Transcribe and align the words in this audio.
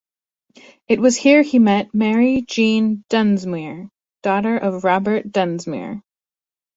It 0.87 0.99
was 0.99 1.15
here 1.15 1.43
he 1.43 1.59
met 1.59 1.93
Mary 1.93 2.41
Jean 2.41 3.03
Dunsmuir, 3.11 3.91
daughter 4.23 4.57
of 4.57 4.83
Robert 4.83 5.31
Dunsmuir. 5.31 6.01